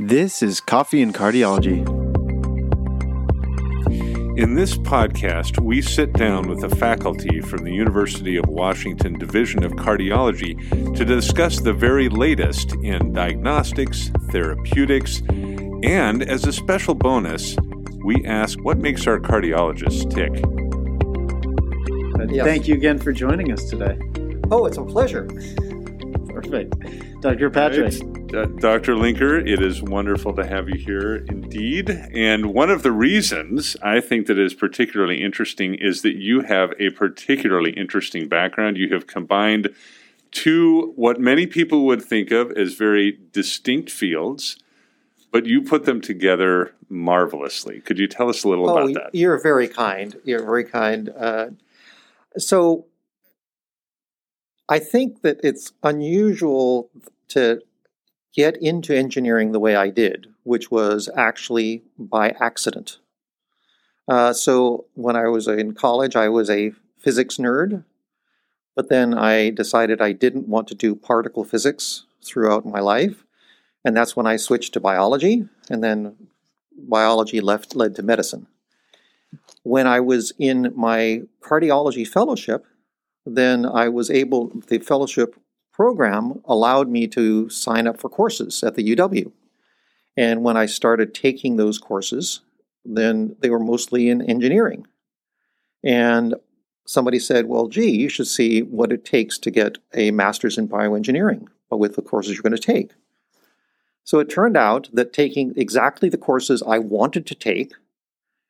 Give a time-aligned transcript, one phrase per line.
[0.00, 1.84] This is Coffee and Cardiology.
[4.38, 9.64] In this podcast, we sit down with a faculty from the University of Washington Division
[9.64, 15.20] of Cardiology to discuss the very latest in diagnostics, therapeutics,
[15.82, 17.56] and as a special bonus,
[18.04, 20.30] we ask what makes our cardiologists tick.
[22.32, 22.46] Yes.
[22.46, 23.98] Thank you again for joining us today.
[24.52, 25.24] Oh, it's a pleasure.
[26.28, 27.20] Perfect.
[27.20, 27.50] Dr.
[27.50, 27.94] Patrick.
[28.34, 28.94] Uh, Dr.
[28.94, 31.88] Linker, it is wonderful to have you here indeed.
[31.88, 36.74] And one of the reasons I think that is particularly interesting is that you have
[36.78, 38.76] a particularly interesting background.
[38.76, 39.74] You have combined
[40.30, 44.58] two, what many people would think of as very distinct fields,
[45.32, 47.80] but you put them together marvelously.
[47.80, 49.14] Could you tell us a little oh, about that?
[49.14, 50.16] You're very kind.
[50.24, 51.08] You're very kind.
[51.16, 51.46] Uh,
[52.36, 52.84] so,
[54.68, 56.90] I think that it's unusual
[57.28, 57.62] to
[58.34, 62.98] get into engineering the way I did, which was actually by accident.
[64.06, 67.84] Uh, so when I was in college, I was a physics nerd,
[68.74, 73.24] but then I decided I didn't want to do particle physics throughout my life,
[73.84, 76.28] and that's when I switched to biology, and then
[76.76, 78.46] biology left led to medicine.
[79.62, 82.64] When I was in my cardiology fellowship,
[83.26, 85.36] then I was able, the fellowship
[85.78, 89.30] program allowed me to sign up for courses at the UW.
[90.16, 92.40] And when I started taking those courses,
[92.84, 94.88] then they were mostly in engineering.
[95.84, 96.34] And
[96.84, 100.68] somebody said, Well, gee, you should see what it takes to get a master's in
[100.68, 102.90] bioengineering with the courses you're going to take.
[104.02, 107.74] So it turned out that taking exactly the courses I wanted to take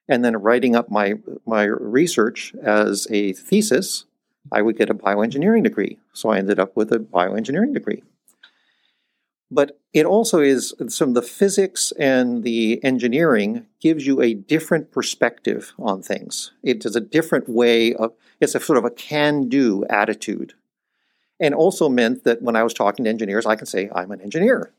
[0.08, 4.06] and then writing up my, my research as a thesis
[4.52, 5.98] I would get a bioengineering degree.
[6.12, 8.02] So I ended up with a bioengineering degree.
[9.50, 14.92] But it also is some of the physics and the engineering gives you a different
[14.92, 16.52] perspective on things.
[16.62, 20.52] It is a different way of, it's a sort of a can do attitude.
[21.40, 24.20] And also meant that when I was talking to engineers, I can say, I'm an
[24.20, 24.72] engineer.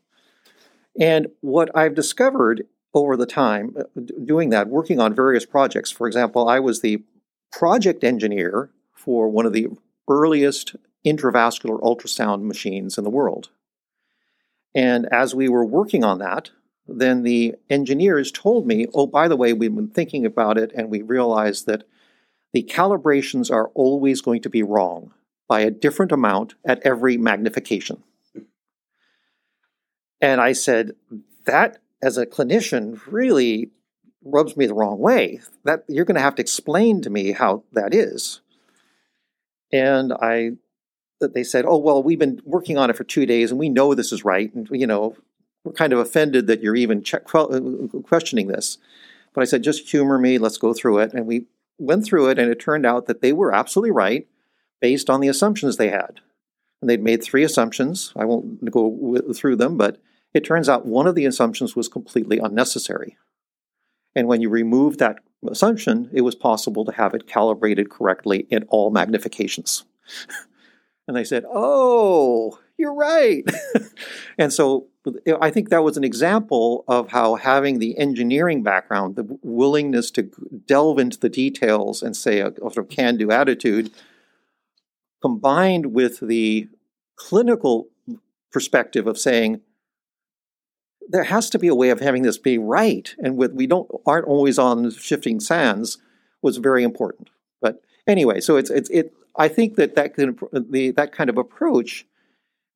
[0.98, 3.84] And what I've discovered over the time uh,
[4.24, 7.02] doing that, working on various projects, for example, I was the
[7.50, 9.68] project engineer for one of the
[10.08, 13.48] earliest intravascular ultrasound machines in the world.
[14.74, 16.50] And as we were working on that,
[16.86, 20.90] then the engineers told me, oh, by the way, we've been thinking about it and
[20.90, 21.84] we realized that
[22.52, 25.14] the calibrations are always going to be wrong
[25.48, 28.02] by a different amount at every magnification.
[30.20, 30.92] And I said,
[31.46, 33.70] that as a clinician really
[34.22, 35.40] rubs me the wrong way.
[35.64, 38.40] That you're going to have to explain to me how that is.
[39.72, 40.52] And I,
[41.20, 43.94] they said, oh, well, we've been working on it for two days and we know
[43.94, 44.52] this is right.
[44.54, 45.16] And, you know,
[45.64, 47.60] we're kind of offended that you're even check, uh,
[48.02, 48.78] questioning this.
[49.34, 51.12] But I said, just humor me, let's go through it.
[51.12, 51.46] And we
[51.78, 54.26] went through it, and it turned out that they were absolutely right
[54.80, 56.20] based on the assumptions they had.
[56.80, 58.12] And they'd made three assumptions.
[58.16, 60.00] I won't go through them, but
[60.32, 63.16] it turns out one of the assumptions was completely unnecessary.
[64.16, 65.18] And when you remove that
[65.48, 69.84] assumption, it was possible to have it calibrated correctly in all magnifications.
[71.08, 73.44] and they said, Oh, you're right.
[74.38, 74.86] and so
[75.40, 80.30] I think that was an example of how having the engineering background, the willingness to
[80.66, 83.90] delve into the details and say a, a sort of can do attitude,
[85.22, 86.68] combined with the
[87.16, 87.88] clinical
[88.50, 89.60] perspective of saying,
[91.10, 93.90] there has to be a way of having this be right, and with we don't
[94.06, 95.98] aren't always on shifting sands
[96.42, 97.28] was very important.
[97.60, 99.12] But anyway, so it's it's it.
[99.36, 102.06] I think that that of, the that kind of approach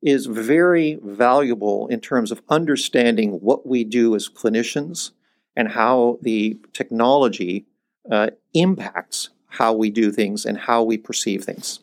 [0.02, 5.12] is very valuable in terms of understanding what we do as clinicians
[5.56, 7.64] and how the technology
[8.10, 11.80] uh, impacts how we do things and how we perceive things.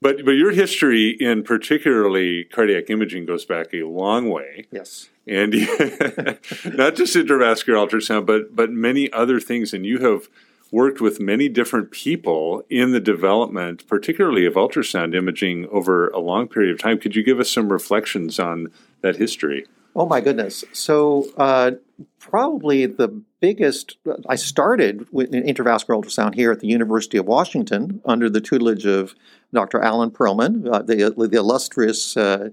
[0.00, 4.66] But but your history in particularly cardiac imaging goes back a long way.
[4.70, 5.08] Yes.
[5.26, 5.52] And
[6.64, 9.72] not just intravascular ultrasound, but but many other things.
[9.72, 10.28] And you have
[10.70, 16.46] worked with many different people in the development, particularly of ultrasound imaging, over a long
[16.46, 16.98] period of time.
[16.98, 18.68] Could you give us some reflections on
[19.00, 19.66] that history?
[19.96, 20.64] Oh my goodness!
[20.72, 21.72] So uh,
[22.18, 23.08] probably the
[23.40, 23.96] biggest.
[24.28, 29.14] I started with intravascular ultrasound here at the University of Washington under the tutelage of
[29.52, 29.80] Dr.
[29.80, 32.50] Alan Pearlman, uh, the, the illustrious uh,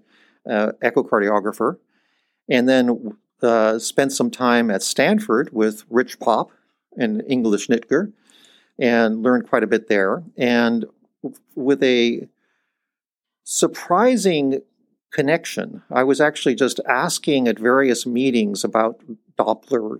[0.50, 1.78] uh, echocardiographer,
[2.50, 6.52] and then uh, spent some time at Stanford with Rich Popp
[6.98, 8.14] and Ingela Schnittger,
[8.80, 10.24] and learned quite a bit there.
[10.38, 10.86] And
[11.56, 12.28] with a
[13.44, 14.62] surprising
[15.16, 15.82] connection.
[15.90, 19.02] I was actually just asking at various meetings about
[19.38, 20.00] Doppler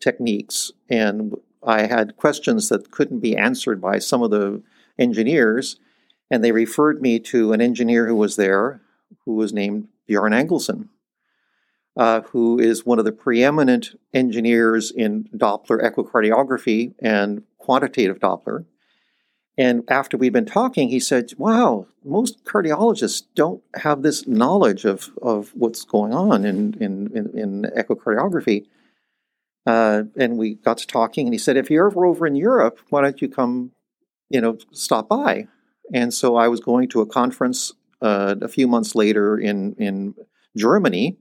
[0.00, 4.62] techniques, and I had questions that couldn't be answered by some of the
[4.98, 5.78] engineers,
[6.30, 8.80] and they referred me to an engineer who was there,
[9.24, 10.90] who was named Bjorn Angelsen,
[11.96, 18.66] uh, who is one of the preeminent engineers in Doppler echocardiography and quantitative Doppler.
[19.56, 25.10] And after we'd been talking, he said, Wow, most cardiologists don't have this knowledge of,
[25.22, 28.66] of what's going on in, in, in, in echocardiography.
[29.66, 32.80] Uh, and we got to talking, and he said, If you're ever over in Europe,
[32.90, 33.70] why don't you come,
[34.28, 35.46] you know, stop by?
[35.92, 37.72] And so I was going to a conference
[38.02, 40.14] uh, a few months later in, in
[40.56, 41.16] Germany.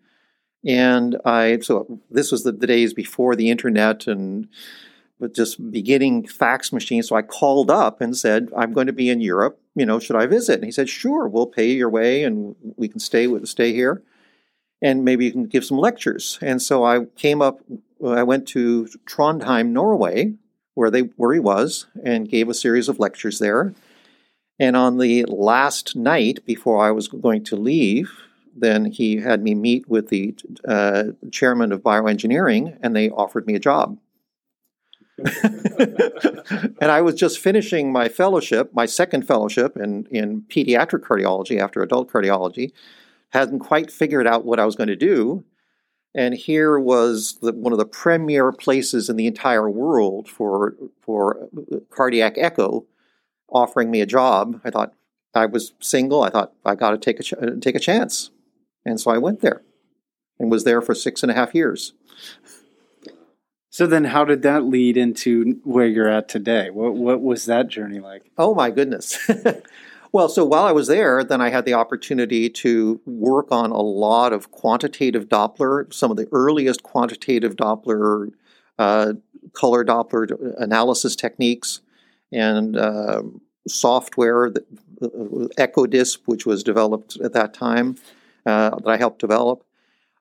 [0.65, 4.47] And I, so this was the, the days before the internet and
[5.19, 7.03] with just beginning fax machine.
[7.03, 9.59] So I called up and said, I'm going to be in Europe.
[9.75, 10.55] You know, should I visit?
[10.55, 14.03] And he said, Sure, we'll pay your way and we can stay with stay here.
[14.81, 16.37] And maybe you can give some lectures.
[16.41, 17.59] And so I came up,
[18.05, 20.33] I went to Trondheim, Norway,
[20.73, 23.73] where they where he was, and gave a series of lectures there.
[24.59, 28.11] And on the last night before I was going to leave,
[28.55, 30.35] then he had me meet with the
[30.67, 33.97] uh, chairman of bioengineering, and they offered me a job.
[35.17, 41.81] and I was just finishing my fellowship, my second fellowship in, in pediatric cardiology after
[41.81, 42.71] adult cardiology.
[43.29, 45.43] Hadn't quite figured out what I was going to do.
[46.15, 51.49] And here was the, one of the premier places in the entire world for, for
[51.89, 52.85] cardiac echo
[53.49, 54.61] offering me a job.
[54.63, 54.93] I thought
[55.33, 56.23] I was single.
[56.23, 58.29] I thought I got to take a, ch- take a chance.
[58.85, 59.63] And so I went there
[60.39, 61.93] and was there for six and a half years.
[63.73, 66.69] So then, how did that lead into where you're at today?
[66.69, 68.29] What what was that journey like?
[68.37, 69.17] Oh my goodness.
[70.11, 73.81] well, so while I was there, then I had the opportunity to work on a
[73.81, 78.29] lot of quantitative Doppler, some of the earliest quantitative Doppler,
[78.77, 79.13] uh,
[79.53, 81.81] color Doppler analysis techniques,
[82.31, 83.23] and uh,
[83.67, 84.67] software, that,
[85.01, 87.97] uh, EchoDisp, which was developed at that time,
[88.45, 89.63] uh, that I helped develop.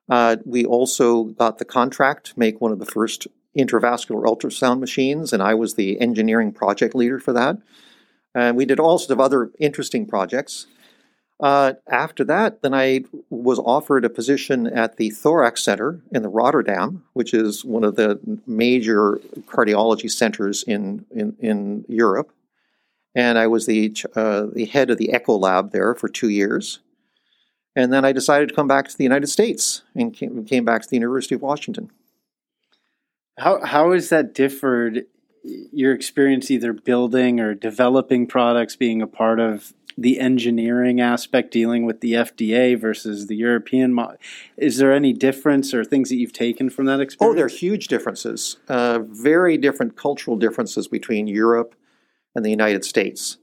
[0.09, 3.27] Uh, we also got the contract to make one of the first
[3.57, 7.57] intravascular ultrasound machines, and I was the engineering project leader for that.
[8.35, 10.65] And we did all sorts of other interesting projects.
[11.39, 16.29] Uh, after that, then I was offered a position at the Thorax Center in the
[16.29, 22.31] Rotterdam, which is one of the major cardiology centers in, in, in Europe.
[23.15, 26.79] And I was the, uh, the head of the Echo Lab there for two years.
[27.75, 30.83] And then I decided to come back to the United States and came, came back
[30.83, 31.91] to the University of Washington.
[33.37, 35.05] How how has that differed
[35.43, 41.85] your experience either building or developing products, being a part of the engineering aspect, dealing
[41.85, 43.93] with the FDA versus the European?
[43.93, 44.15] Mo-
[44.57, 47.33] Is there any difference or things that you've taken from that experience?
[47.33, 48.57] Oh, there are huge differences.
[48.67, 51.75] Uh, very different cultural differences between Europe
[52.35, 53.37] and the United States.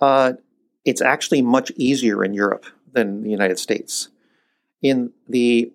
[0.00, 0.34] Uh,
[0.84, 4.08] it's actually much easier in Europe than the United States.
[4.82, 5.72] In the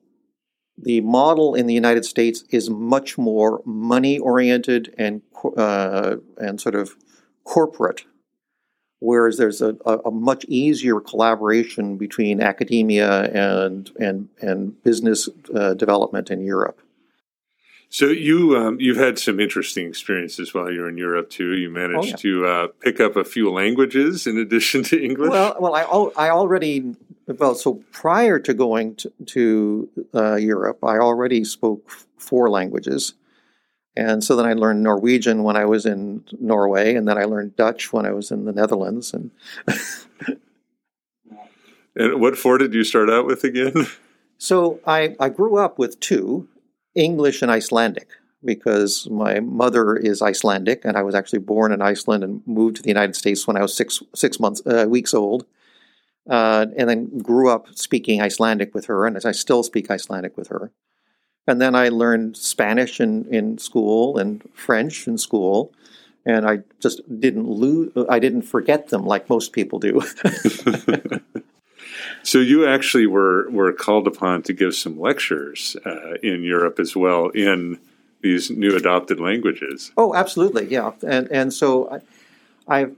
[0.83, 5.21] the model in the United States is much more money oriented and
[5.57, 6.95] uh, and sort of
[7.43, 8.05] corporate,
[8.99, 16.29] whereas there's a, a, much easier collaboration between academia and and and business uh, development
[16.29, 16.81] in Europe.
[17.89, 21.57] So you um, you've had some interesting experiences while you're in Europe too.
[21.57, 22.15] You managed oh, yeah.
[22.17, 25.31] to uh, pick up a few languages in addition to English.
[25.31, 26.95] Well, well, I I already
[27.37, 33.13] well so prior to going to, to uh, Europe, I already spoke four languages,
[33.95, 37.55] and so then I learned Norwegian when I was in Norway, and then I learned
[37.55, 39.13] Dutch when I was in the Netherlands.
[39.13, 39.31] And
[41.95, 43.87] and what four did you start out with again?
[44.41, 46.47] So I I grew up with two
[46.95, 48.07] English and Icelandic
[48.43, 52.81] because my mother is Icelandic, and I was actually born in Iceland and moved to
[52.81, 55.45] the United States when I was six six months uh, weeks old,
[56.29, 60.47] uh, and then grew up speaking Icelandic with her, and I still speak Icelandic with
[60.47, 60.71] her.
[61.47, 65.73] And then I learned Spanish in, in school and French in school,
[66.25, 67.91] and I just didn't lose.
[68.07, 70.01] I didn't forget them like most people do.
[72.23, 76.95] So you actually were were called upon to give some lectures uh, in Europe as
[76.95, 77.79] well in
[78.21, 79.91] these new adopted languages.
[79.97, 80.91] Oh, absolutely, yeah.
[81.05, 82.01] And and so I,
[82.67, 82.95] I've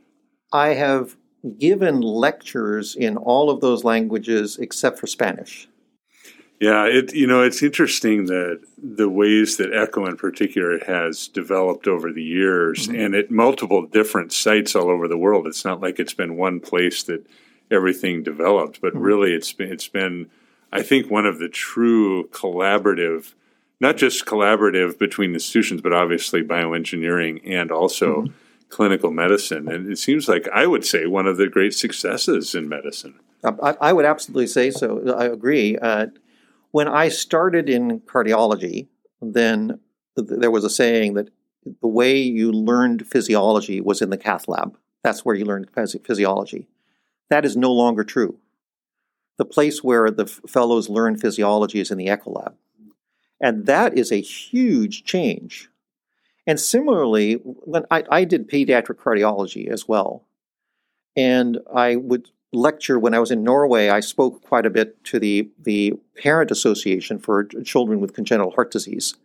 [0.52, 1.16] I have
[1.58, 5.68] given lectures in all of those languages except for Spanish.
[6.60, 11.88] Yeah, it you know it's interesting that the ways that Echo in particular has developed
[11.88, 13.00] over the years, mm-hmm.
[13.00, 15.48] and at multiple different sites all over the world.
[15.48, 17.26] It's not like it's been one place that
[17.72, 18.80] everything developed.
[18.80, 19.02] But Mhm.
[19.02, 20.30] really, it's been it's been
[20.72, 23.34] I think one of the true collaborative,
[23.80, 28.32] not just collaborative between institutions, but obviously bioengineering and also Mhm.
[28.72, 29.70] Clinical medicine.
[29.70, 33.20] And it seems like I would say one of the great successes in medicine.
[33.44, 35.14] I, I would absolutely say so.
[35.16, 35.78] I agree.
[35.78, 36.08] Uh,
[36.72, 38.88] when I started in cardiology,
[39.22, 39.80] then
[40.18, 41.30] th- there was a saying that
[41.82, 44.78] the way you learned physiology was in the cath lab.
[45.04, 46.68] That's where you learned phys- physiology.
[47.30, 48.40] That is no longer true.
[49.38, 52.56] The place where the fellows learn physiology is in the echo lab.
[53.40, 55.70] And that is a huge change.
[56.52, 60.28] And similarly, when I, I did pediatric cardiology as well,
[61.16, 63.88] and I would lecture when I was in Norway.
[63.88, 68.70] I spoke quite a bit to the the parent association for children with congenital heart
[68.70, 69.16] disease,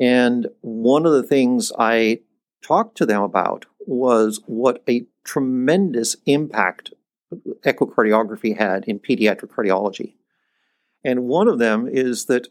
[0.00, 2.20] and one of the things I
[2.62, 6.94] talked to them about was what a tremendous impact
[7.66, 10.14] echocardiography had in pediatric cardiology.
[11.04, 12.48] And one of them is that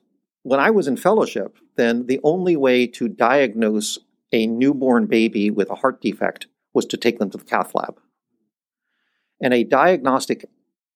[0.48, 4.00] when I was in fellowship, then the only way to diagnose
[4.32, 8.00] a newborn baby with a heart defect was to take them to the cath lab
[9.40, 10.50] and a diagnostic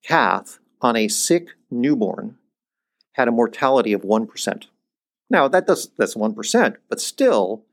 [0.04, 2.38] cath on a sick newborn
[3.14, 4.66] had a mortality of 1%.
[5.30, 7.64] Now, that does, that's 1%, but still,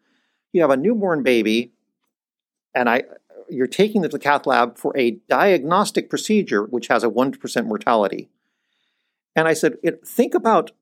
[0.53, 1.73] you have a newborn baby,
[2.75, 3.05] and I,
[3.49, 7.67] you're taking them to the cath lab for a diagnostic procedure which has a 1%
[7.67, 8.29] mortality.
[9.35, 10.73] And I said, think about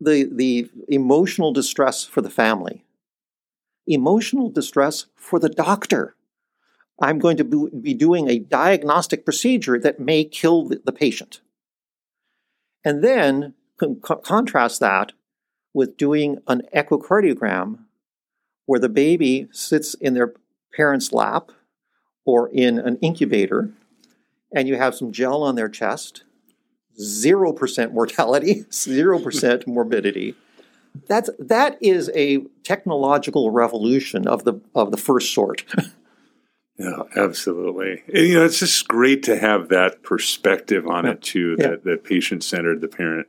[0.00, 2.84] the, the emotional distress for the family,
[3.86, 6.14] emotional distress for the doctor.
[7.00, 11.42] I'm going to be doing a diagnostic procedure that may kill the, patient.
[12.84, 15.12] And then con- contrast that
[15.74, 17.80] with doing an echocardiogram
[18.64, 20.32] where the baby sits in their
[20.74, 21.50] parent's lap
[22.24, 23.70] or in an incubator
[24.52, 26.24] and you have some gel on their chest,
[27.00, 30.34] 0% mortality, 0% morbidity.
[31.08, 35.64] That's, that is a technological revolution of the, of the first sort.
[36.78, 38.02] Yeah, absolutely.
[38.12, 41.12] And, you know, it's just great to have that perspective on Yeah.
[41.12, 41.56] it too.
[41.58, 41.68] Yeah.
[41.68, 43.28] That that patient centered, the parent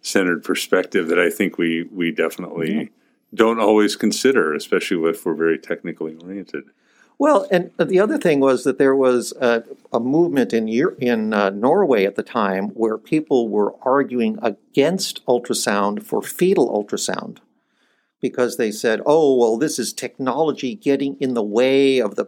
[0.00, 2.84] centered perspective that I think we we definitely Yeah.
[3.34, 6.64] don't always consider, especially if we're very technically oriented.
[7.18, 11.50] Well, and the other thing was that there was a, a movement in in uh,
[11.50, 17.38] Norway at the time where people were arguing against ultrasound for fetal ultrasound
[18.20, 22.26] because they said, "Oh, well, this is technology getting in the way of the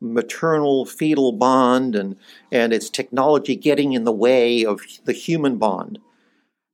[0.00, 2.16] maternal fetal bond, and
[2.50, 6.00] and it's technology getting in the way of the human bond."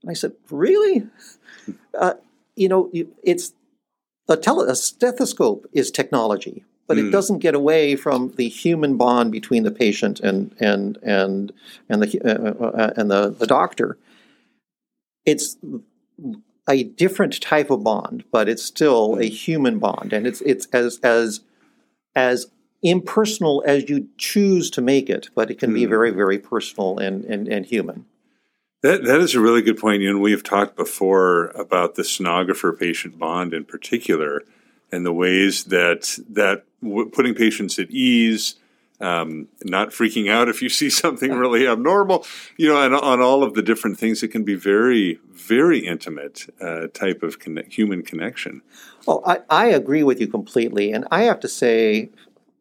[0.03, 1.07] And I said, "Really?
[1.99, 2.15] Uh,
[2.57, 2.91] you know,
[3.23, 3.53] it's
[4.27, 7.11] a, tele- a stethoscope is technology." But it Hmm.
[7.11, 11.53] doesn't get away from the human bond between the patient and and and
[11.89, 13.97] and the uh, uh, and the, the doctor.
[15.25, 15.57] It's
[16.69, 20.99] a different type of bond, but it's still a human bond, and it's it's as
[21.03, 21.41] as
[22.17, 22.47] as
[22.83, 25.91] impersonal as you choose to make it, but it can be Hmm.
[25.91, 28.07] very very personal and and, and human.
[28.83, 30.03] That that is a really good point.
[30.03, 34.45] You know, we've talked before about the sonographer patient bond in particular,
[34.93, 38.57] and the ways that that putting patients at ease,
[39.01, 43.43] um, not freaking out if you see something really abnormal, you know, and on all
[43.43, 47.37] of the different things, it can be very very intimate uh, type of
[47.69, 48.61] human connection.
[49.07, 52.11] Well, I, I agree with you completely, and I have to say,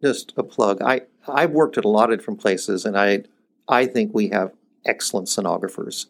[0.01, 0.81] just a plug.
[0.81, 3.24] I I've worked at a lot of different places, and I
[3.67, 4.53] I think we have
[4.86, 6.05] excellent sonographers,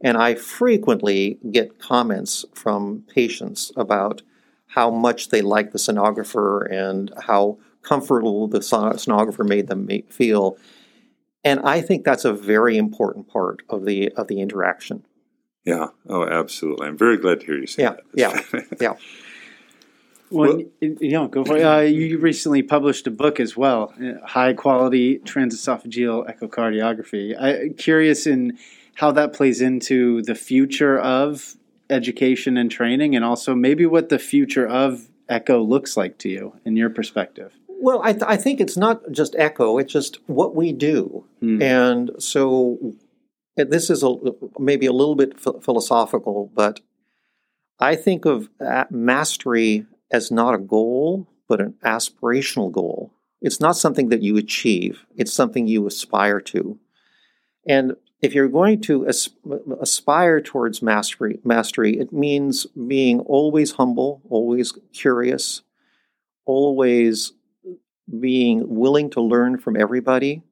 [0.00, 4.22] and I frequently get comments from patients about
[4.74, 10.08] how much they like the sonographer and how comfortable the son- sonographer made them ma-
[10.08, 10.56] feel,
[11.44, 15.04] and I think that's a very important part of the of the interaction.
[15.64, 15.88] Yeah.
[16.08, 16.88] Oh, absolutely.
[16.88, 18.00] I'm very glad to hear you say that.
[18.14, 18.76] Yeah, that.
[18.80, 18.94] yeah.
[20.30, 21.62] When, you know, go for it.
[21.62, 27.36] Uh, you recently published a book as well, uh, high quality transesophageal echocardiography.
[27.38, 28.58] I'm curious in
[28.94, 31.54] how that plays into the future of
[31.92, 36.56] education and training, and also maybe what the future of echo looks like to you
[36.64, 37.52] in your perspective.
[37.68, 41.24] Well, I, th- I think it's not just echo; it's just what we do.
[41.40, 41.60] Hmm.
[41.62, 42.94] And so
[43.56, 44.14] this is a,
[44.58, 46.80] maybe a little bit ph- philosophical, but
[47.78, 53.12] I think of uh, mastery as not a goal, but an aspirational goal.
[53.40, 56.78] It's not something that you achieve, it's something you aspire to.
[57.66, 59.30] And if you're going to as-
[59.80, 65.62] aspire towards mastery, mastery, it means being always humble, always curious,
[66.46, 67.32] always
[68.20, 70.42] being willing to learn from everybody,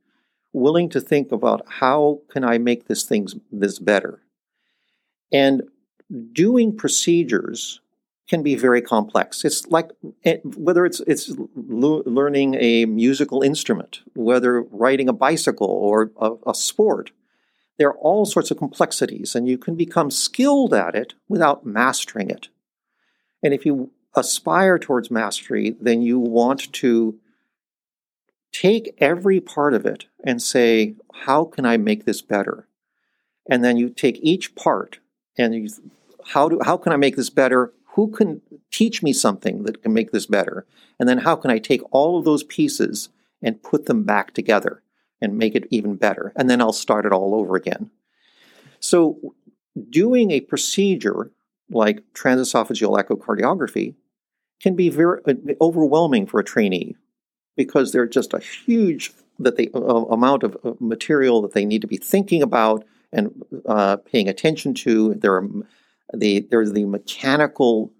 [0.52, 4.20] willing to think about how can I make this things this better.
[5.32, 5.62] And
[6.32, 7.80] doing procedures
[8.28, 9.44] can be very complex.
[9.44, 9.90] It's like
[10.24, 16.54] eh, whether it's it's learning a musical instrument, whether riding a bicycle or a, a
[16.54, 17.12] sport.
[17.80, 22.28] There are all sorts of complexities, and you can become skilled at it without mastering
[22.28, 22.50] it.
[23.42, 27.18] And if you aspire towards mastery, then you want to
[28.52, 30.94] take every part of it and say,
[31.24, 32.68] how can I make this better?
[33.48, 34.98] And then you take each part
[35.38, 35.70] and you,
[36.26, 37.72] how do how can I make this better?
[37.94, 40.66] Who can teach me something that can make this better?
[40.98, 43.08] And then how can I take all of those pieces
[43.42, 44.82] and put them back together
[45.20, 46.32] and make it even better?
[46.36, 47.90] And then I'll start it all over again.
[48.80, 49.34] So
[49.88, 51.30] doing a procedure
[51.70, 53.94] like transesophageal echocardiography
[54.60, 56.96] can be very uh, overwhelming for a trainee
[57.56, 61.80] because they're just a huge that the uh, amount of uh, material that they need
[61.80, 65.14] to be thinking about and uh, paying attention to.
[65.14, 65.48] There are
[66.12, 67.92] the there's the mechanical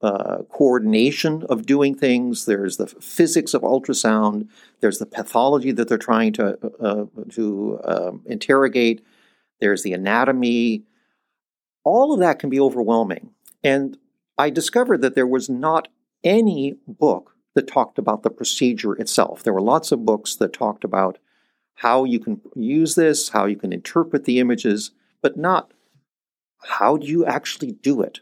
[0.00, 2.44] uh, coordination of doing things.
[2.44, 4.48] There's the physics of ultrasound.
[4.80, 9.04] There's the pathology that they're trying to uh, to um, interrogate.
[9.60, 10.84] There's the anatomy.
[11.84, 13.30] All of that can be overwhelming,
[13.64, 13.96] and
[14.36, 15.88] I discovered that there was not
[16.22, 19.42] any book that talked about the procedure itself.
[19.42, 21.18] There were lots of books that talked about
[21.76, 25.72] how you can use this, how you can interpret the images, but not
[26.64, 28.20] how do you actually do it.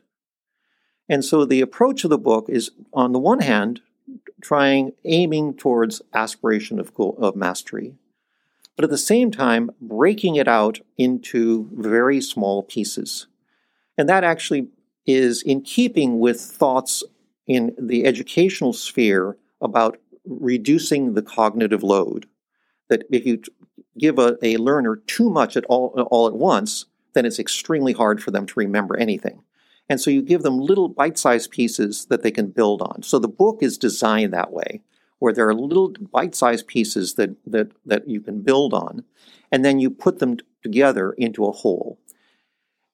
[1.09, 3.81] And so the approach of the book is, on the one hand,
[4.41, 7.95] trying aiming towards aspiration of, goal, of mastery,
[8.75, 13.27] but at the same time breaking it out into very small pieces.
[13.97, 14.69] And that actually
[15.07, 17.03] is in keeping with thoughts
[17.47, 22.27] in the educational sphere about reducing the cognitive load.
[22.89, 23.43] That if you
[23.99, 28.23] give a, a learner too much at all, all at once, then it's extremely hard
[28.23, 29.43] for them to remember anything.
[29.89, 33.03] And so you give them little bite sized pieces that they can build on.
[33.03, 34.83] So the book is designed that way,
[35.19, 39.05] where there are little bite sized pieces that, that, that you can build on,
[39.53, 41.99] and then you put them together into a whole.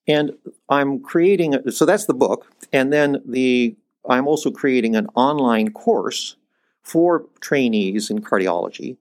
[0.06, 0.32] And
[0.68, 2.52] I'm creating, a, so that's the book.
[2.72, 3.76] And then the
[4.08, 6.36] I'm also creating an online course
[6.82, 8.96] for trainees in cardiology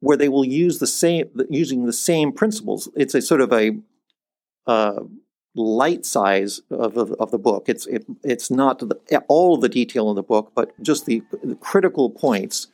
[0.00, 2.88] where they will use the same using the same principles.
[2.94, 3.78] It's a sort of a
[4.66, 5.00] uh,
[5.58, 7.68] light size of, of, of, the book.
[7.68, 11.56] It's it, it's not the, all the detail in the book, but just the, the,
[11.56, 12.68] critical points.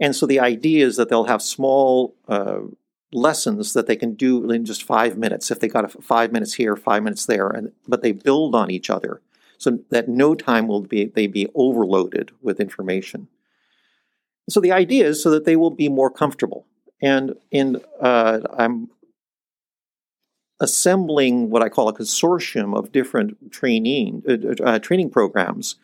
[0.00, 2.60] And so the idea is that they'll have small uh,
[3.12, 5.50] lessons that they can do in just five minutes.
[5.50, 8.70] If they got a five minutes here, five minutes there, and but they build on
[8.70, 9.20] each other
[9.58, 13.28] so that no time will be they be overloaded with information.
[14.48, 16.66] So the idea is so that they will be more comfortable.
[17.00, 18.90] And in uh, I'm
[20.60, 25.76] assembling what I call a consortium of different training uh, uh, training programs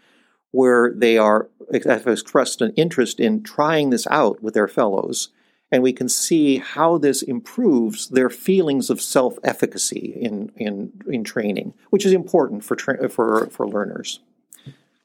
[0.52, 1.48] where they are
[1.84, 5.30] have expressed an interest in trying this out with their fellows
[5.72, 11.74] and we can see how this improves their feelings of self-efficacy in, in, in training,
[11.90, 14.20] which is important for, tra- for, for learners.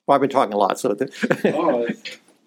[0.08, 0.95] Well, I've been talking a lot, so.
[1.45, 1.88] oh,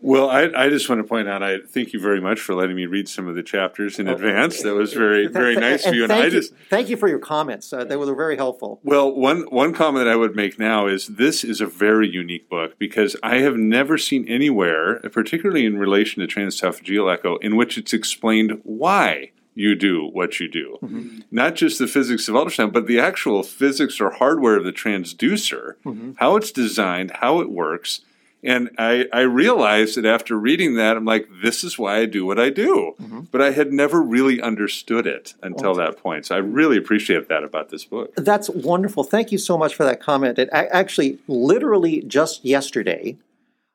[0.01, 2.77] well, I, I just want to point out, I thank you very much for letting
[2.77, 4.63] me read some of the chapters in oh, advance.
[4.63, 6.05] That was very, very nice of you.
[6.05, 7.73] And, I just thank you for your comments.
[7.73, 8.81] Uh, they were very helpful.
[8.85, 12.79] Well, one one comment I would make now is this is a very unique book
[12.79, 17.93] because I have never seen anywhere, particularly in relation to transesophageal echo, in which it's
[17.93, 20.79] explained why you do what you do.
[20.81, 21.19] Mm-hmm.
[21.33, 25.75] Not just the physics of ultrasound, but the actual physics or hardware of the transducer,
[25.85, 26.13] mm-hmm.
[26.17, 28.03] how it's designed, how it works
[28.43, 32.25] and I, I realized that after reading that, I'm like, this is why I do
[32.25, 32.95] what I do.
[33.01, 33.21] Mm-hmm.
[33.33, 36.27] But I had never really understood it until that point.
[36.27, 38.15] So I really appreciate that about this book.
[38.15, 39.03] That's wonderful.
[39.03, 40.39] Thank you so much for that comment.
[40.39, 43.19] It actually, literally just yesterday,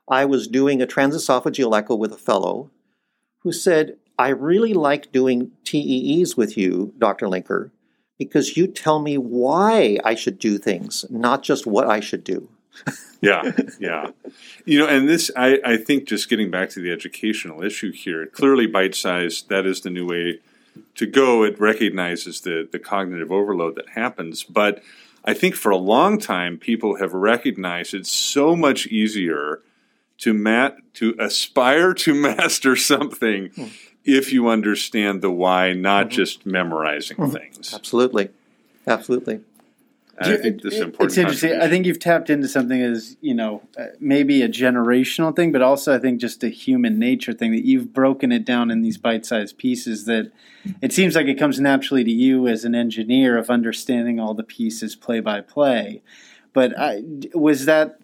[0.08, 2.70] I was doing a transesophageal echo with a fellow
[3.40, 7.26] who said, I really like doing TEEs with you, Dr.
[7.26, 7.72] Linker,
[8.18, 12.48] because you tell me why I should do things, not just what I should do
[13.22, 14.12] yeah, yeah.
[14.66, 18.26] You know, and this, I, I think, just getting back to the educational issue here,
[18.26, 20.40] clearly bite size, that is the new way
[20.96, 21.44] to go.
[21.44, 24.44] It recognizes the, the cognitive overload that happens.
[24.44, 24.84] But
[25.26, 29.62] I think for a long time, people have recognized it's so much easier
[30.20, 33.68] to mat to aspire to master something hmm.
[34.04, 36.16] if you understand the why, not mm-hmm.
[36.16, 37.32] just memorizing mm-hmm.
[37.32, 37.74] things.
[37.74, 38.30] Absolutely,
[38.88, 39.42] absolutely.
[40.20, 41.12] I think this is important.
[41.12, 41.60] It's interesting.
[41.60, 45.62] I think you've tapped into something as you know uh, maybe a generational thing, but
[45.64, 48.98] also I think just a human nature thing that you've broken it down in these
[48.98, 50.06] bite-sized pieces.
[50.06, 50.32] That
[50.82, 54.44] it seems like it comes naturally to you as an engineer of understanding all the
[54.44, 56.04] pieces play by play.
[56.54, 57.02] But I,
[57.34, 57.98] was that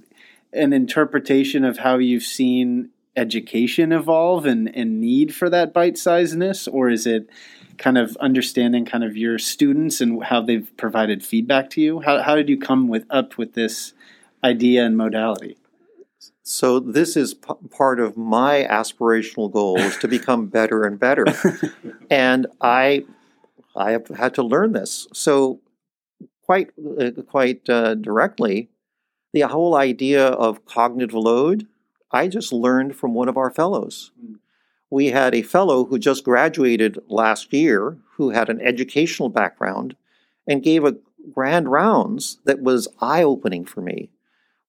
[0.52, 6.90] an interpretation of how you've seen education evolve and, and need for that bite-sizedness, or
[6.90, 7.30] is it?
[7.80, 12.02] Kind of understanding kind of your students and how they've provided feedback to you?
[12.02, 13.94] How, how did you come with up with this
[14.44, 15.58] idea and modality?
[16.44, 21.26] So this is p- part of my aspirational goals to become better and better,
[22.10, 23.06] and I
[23.76, 25.08] I have had to learn this.
[25.14, 25.62] So
[26.42, 28.70] quite uh, quite uh, directly,
[29.32, 31.68] the whole idea of cognitive load,
[32.12, 34.12] I just learned from one of our fellows.
[34.20, 34.39] Mm
[34.90, 39.96] we had a fellow who just graduated last year who had an educational background
[40.48, 40.98] and gave a
[41.32, 44.10] grand rounds that was eye opening for me,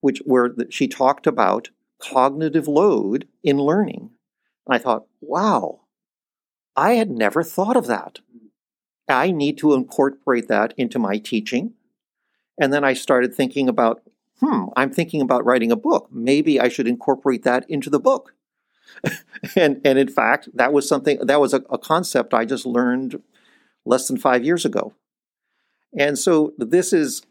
[0.01, 4.11] which where she talked about cognitive load in learning.
[4.67, 5.81] And I thought, wow,
[6.77, 8.21] I had never thought of that.
[9.09, 11.75] I need to incorporate that into my teaching.
[12.61, 14.03] And then I started thinking about,
[14.41, 16.09] hmm, I'm thinking about writing a book.
[16.13, 18.35] Maybe I should incorporate that into the book.
[19.57, 23.23] and and in fact, that was something that was a, a concept I just learned
[23.85, 24.95] less than five years ago.
[25.97, 27.23] And so this is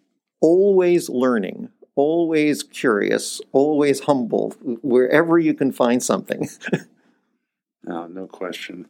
[0.42, 6.50] always learning, always curious, always humble, wherever you can find something.
[7.84, 8.88] no, no question.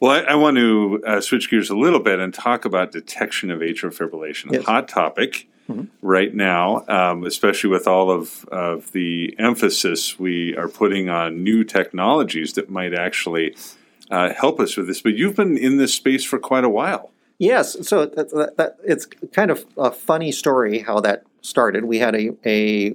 [0.00, 3.50] Well, I, I want to uh, switch gears a little bit and talk about detection
[3.50, 4.62] of atrial fibrillation, yes.
[4.62, 5.84] a hot topic mm-hmm.
[6.02, 11.64] right now, um, especially with all of, of the emphasis we are putting on new
[11.64, 13.56] technologies that might actually
[14.10, 15.00] uh, help us with this.
[15.00, 17.10] But you've been in this space for quite a while.
[17.38, 21.84] Yes, so that, that, that, it's kind of a funny story how that started.
[21.84, 22.94] We had a, a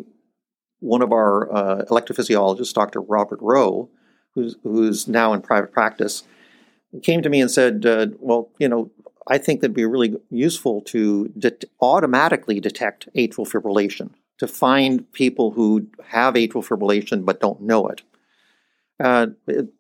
[0.80, 3.02] one of our uh, electrophysiologists, Dr.
[3.02, 3.90] Robert Rho,
[4.34, 6.24] who's, who's now in private practice,
[7.04, 8.90] came to me and said, uh, "Well, you know,
[9.28, 11.32] I think that'd be really useful to
[11.82, 18.02] automatically detect atrial fibrillation, to find people who have atrial fibrillation but don't know it.
[19.02, 19.28] Uh,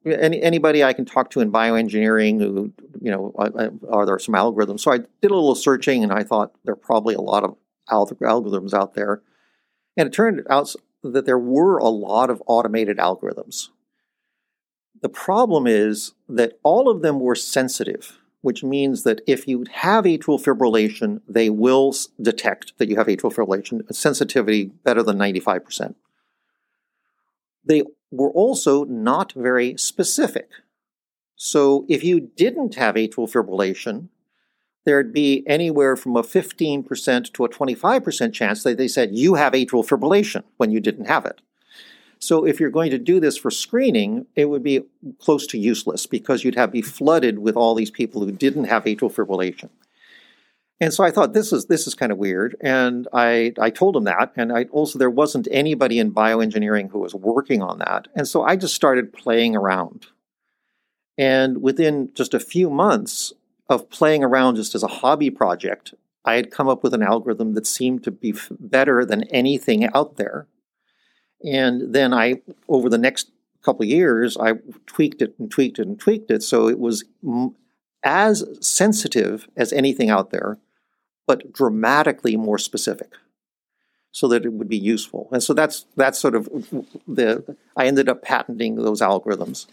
[0.05, 2.71] any, anybody I can talk to in bioengineering, who,
[3.01, 3.33] you know,
[3.89, 4.79] are there some algorithms?
[4.79, 7.57] So I did a little searching and I thought there are probably a lot of
[7.89, 9.21] algorithms out there.
[9.97, 10.73] And it turned out
[11.03, 13.69] that there were a lot of automated algorithms.
[15.01, 20.05] The problem is that all of them were sensitive which means that if you have
[20.05, 25.95] atrial fibrillation, they will detect that you have atrial fibrillation, a sensitivity better than 95%.
[27.65, 30.49] They were also not very specific.
[31.35, 34.07] So if you didn't have atrial fibrillation,
[34.85, 39.53] there'd be anywhere from a 15% to a 25% chance that they said you have
[39.53, 41.41] atrial fibrillation when you didn't have it.
[42.19, 44.83] So if you're going to do this for screening, it would be
[45.19, 48.83] close to useless because you'd have be flooded with all these people who didn't have
[48.83, 49.69] atrial fibrillation.
[50.81, 53.97] And so I thought this is this is kind of weird, and I I told
[53.97, 58.07] him that, and I also there wasn't anybody in bioengineering who was working on that,
[58.15, 60.07] and so I just started playing around.
[61.17, 63.33] And within just a few months
[63.67, 67.55] of playing around just as a hobby project, I had come up with an algorithm
[67.55, 70.47] that seemed to be better than anything out there
[71.43, 74.53] and then I, over the next couple years, I
[74.85, 77.55] tweaked it and tweaked it and tweaked it so it was m-
[78.03, 80.57] as sensitive as anything out there,
[81.27, 83.13] but dramatically more specific,
[84.11, 85.29] so that it would be useful.
[85.31, 86.49] And so that's that's sort of
[87.07, 87.57] the.
[87.75, 89.67] I ended up patenting those algorithms.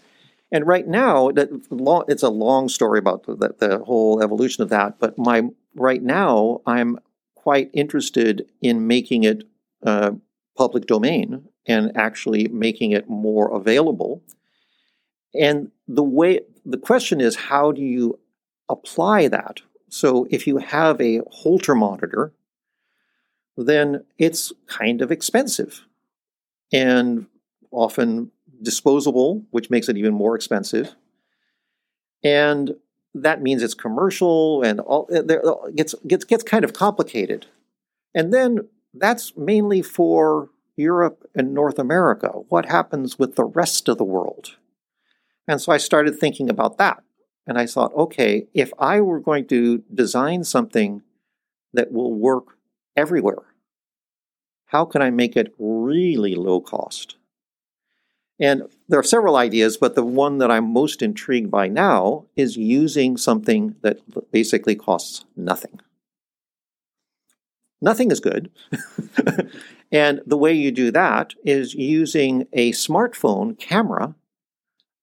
[0.49, 4.97] And right now, it's a long story about the, the whole evolution of that.
[4.97, 6.99] But my right now, I'm
[7.35, 9.43] quite interested in making it
[9.85, 10.11] uh,
[10.57, 14.23] public domain and actually making it more available.
[15.35, 18.19] And the way the question is how do you
[18.69, 19.61] apply that?
[19.89, 22.33] So if you have a Holter monitor,
[23.55, 25.85] then it's kind of expensive
[26.71, 27.27] and
[27.71, 30.95] often disposable, which makes it even more expensive.
[32.23, 32.75] And
[33.13, 37.47] that means it's commercial and all uh, it uh, gets gets gets kind of complicated.
[38.13, 42.29] And then that's mainly for Europe and North America?
[42.49, 44.55] What happens with the rest of the world?
[45.47, 47.03] And so I started thinking about that.
[47.45, 51.01] And I thought, okay, if I were going to design something
[51.73, 52.57] that will work
[52.95, 53.53] everywhere,
[54.65, 57.15] how can I make it really low cost?
[58.39, 62.55] And there are several ideas, but the one that I'm most intrigued by now is
[62.55, 63.99] using something that
[64.31, 65.79] basically costs nothing.
[67.81, 68.51] Nothing is good.
[69.91, 74.15] and the way you do that is using a smartphone camera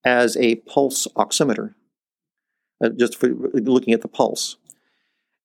[0.04, 1.74] as a pulse oximeter,
[2.82, 4.56] uh, just for looking at the pulse.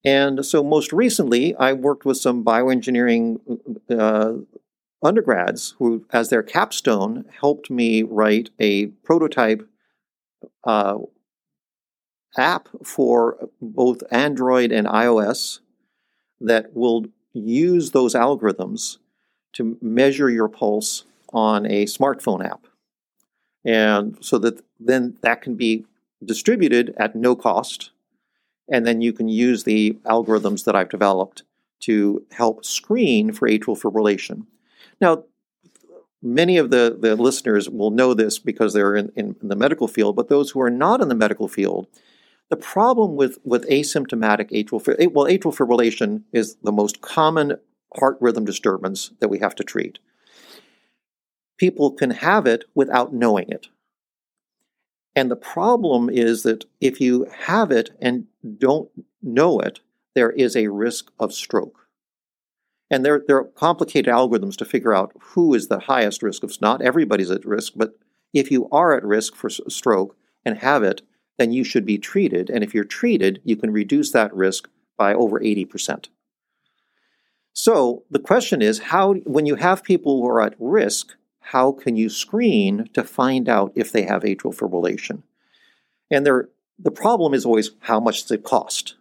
[0.04, 3.40] And so, most recently, I worked with some bioengineering
[3.90, 4.34] uh,
[5.04, 9.68] undergrads who, as their capstone, helped me write a prototype
[10.64, 10.98] uh,
[12.38, 15.60] app for both Android and iOS
[16.40, 18.98] that will use those algorithms
[19.54, 22.68] to measure your pulse on a smartphone app.
[23.66, 25.86] And so that then that can be
[26.24, 27.92] distributed at no cost.
[28.72, 31.44] And then you can use the algorithms that I've developed
[31.82, 34.46] to help screen for atrial fibrillation.
[35.02, 35.24] Now,
[36.22, 40.16] many of the, the listeners will know this because they're in, in, the medical field,
[40.16, 41.88] but those who are not in the medical field,
[42.50, 47.58] the problem with, with asymptomatic atrial well, atrial fibrillation is the most common
[47.98, 50.00] heart rhythm disturbance that we have to treat.
[51.58, 53.68] People can have it without knowing it.
[55.16, 58.26] And the problem is that if you have it and
[58.58, 58.90] don't
[59.22, 59.82] know it,
[60.16, 61.88] there is a risk of stroke.
[62.90, 66.60] And there, there are complicated algorithms to figure out who is the highest risk of
[66.62, 67.96] not everybody's at risk, but
[68.34, 71.02] if you are at risk for stroke and have it,
[71.38, 72.50] then you should be treated.
[72.50, 76.08] And if you're treated, you can reduce that risk by over 80%.
[77.60, 81.98] So the question is how, when you have people who are at risk, how can
[81.98, 85.24] you screen to find out if they have atrial fibrillation?
[86.10, 86.48] And there,
[86.82, 88.96] the problem is always how much does it cost?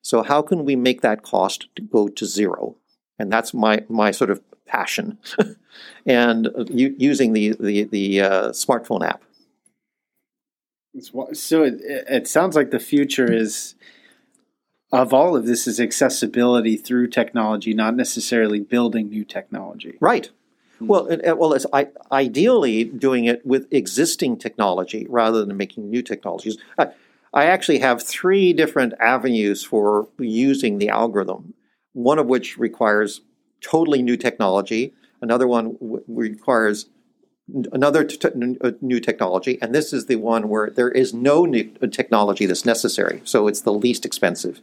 [0.00, 2.76] So how can we make that cost to go to zero?
[3.18, 5.18] And that's my, my sort of passion.
[6.06, 9.22] and using the, the, the uh, smartphone app.
[11.34, 13.74] So it, it sounds like the future is
[14.98, 19.96] of all of this is accessibility through technology, not necessarily building new technology.
[20.00, 20.28] Right.
[20.80, 20.86] Hmm.
[20.88, 26.02] Well, it, well, it's I, ideally doing it with existing technology rather than making new
[26.02, 26.58] technologies.
[26.76, 26.88] I,
[27.32, 31.54] I actually have three different avenues for using the algorithm.
[31.92, 33.20] One of which requires
[33.60, 34.94] totally new technology.
[35.22, 36.86] Another one w- requires
[37.72, 38.28] another t-
[38.80, 43.22] new technology, and this is the one where there is no new technology that's necessary,
[43.24, 44.60] so it's the least expensive.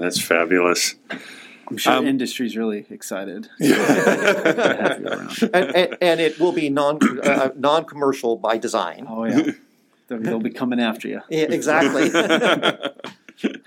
[0.00, 0.94] That's fabulous.
[1.68, 3.48] I'm sure um, industry's really excited.
[3.60, 3.70] and,
[5.52, 9.06] and, and, it will be non uh, non commercial by design.
[9.08, 9.52] Oh yeah,
[10.08, 11.20] they'll be coming after you.
[11.28, 12.10] Yeah, exactly.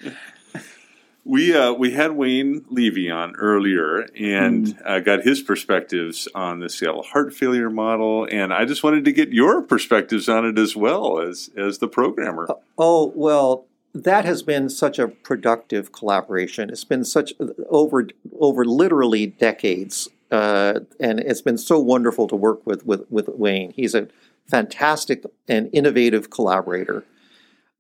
[1.24, 4.82] We uh, we had Wayne Levy on earlier and mm.
[4.84, 9.12] uh, got his perspectives on the Seattle heart failure model, and I just wanted to
[9.12, 12.48] get your perspectives on it as well as as the programmer.
[12.50, 16.70] Uh, oh well, that has been such a productive collaboration.
[16.70, 17.34] It's been such
[17.70, 18.08] over
[18.40, 23.72] over literally decades, uh, and it's been so wonderful to work with with with Wayne.
[23.76, 24.08] He's a
[24.50, 27.06] fantastic and innovative collaborator.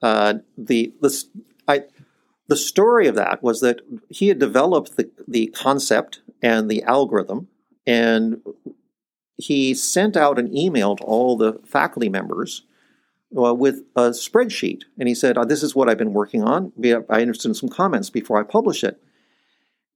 [0.01, 1.23] Uh, the the
[1.67, 1.83] I
[2.47, 7.47] the story of that was that he had developed the, the concept and the algorithm,
[7.87, 8.41] and
[9.37, 12.63] he sent out an email to all the faculty members
[13.37, 14.83] uh, with a spreadsheet.
[14.99, 16.71] And he said, oh, This is what I've been working on.
[17.09, 19.01] I interested in some comments before I publish it.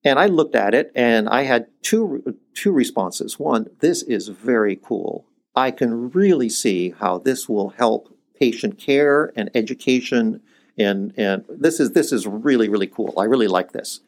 [0.03, 3.39] And I looked at it and I had two, two responses.
[3.39, 5.25] One, this is very cool.
[5.55, 10.41] I can really see how this will help patient care and education
[10.77, 13.13] and and this is this is really really cool.
[13.17, 14.01] I really like this.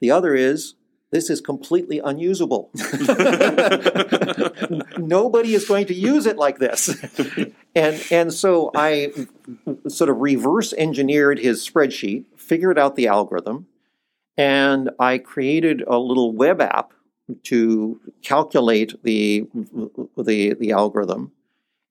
[0.00, 0.74] The other is
[1.10, 2.70] this is completely unusable.
[4.98, 6.88] Nobody is going to use it like this.
[7.74, 9.12] and and so I
[9.88, 13.66] sort of reverse engineered his spreadsheet, figured out the algorithm,
[14.36, 16.92] and I created a little web app
[17.44, 19.46] to calculate the
[20.16, 21.32] the the algorithm